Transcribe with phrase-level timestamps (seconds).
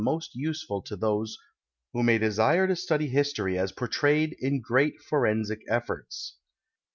[0.07, 1.37] ost useful to those
[1.93, 6.37] who may desire to stud}' history as portrayed in great forensic efforts.